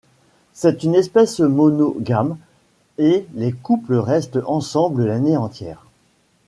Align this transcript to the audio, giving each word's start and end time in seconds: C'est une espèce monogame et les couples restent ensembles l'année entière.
C'est 0.53 0.83
une 0.83 0.95
espèce 0.95 1.41
monogame 1.41 2.39
et 2.97 3.27
les 3.35 3.51
couples 3.53 3.93
restent 3.97 4.39
ensembles 4.47 5.05
l'année 5.05 5.37
entière. 5.37 5.85